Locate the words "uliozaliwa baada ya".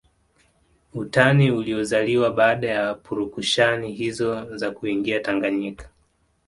1.51-2.93